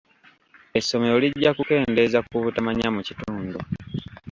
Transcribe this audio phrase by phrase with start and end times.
[0.79, 3.57] Essomero lijja kukendeeza ku butamanya mu kitundu.